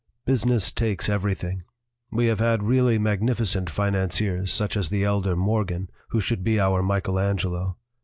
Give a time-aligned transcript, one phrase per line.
[0.25, 1.61] "Business takes everything.
[2.09, 6.81] We have had really magnificent financiers, such as the elder Morgan, who should be our
[6.81, 7.77] Michael Angelo.